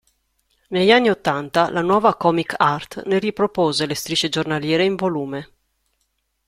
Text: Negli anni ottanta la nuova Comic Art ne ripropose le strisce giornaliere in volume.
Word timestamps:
Negli 0.69 0.89
anni 0.91 1.09
ottanta 1.11 1.69
la 1.69 1.81
nuova 1.81 2.15
Comic 2.15 2.55
Art 2.57 3.03
ne 3.05 3.19
ripropose 3.19 3.85
le 3.85 3.93
strisce 3.93 4.29
giornaliere 4.29 4.83
in 4.83 4.95
volume. 4.95 5.51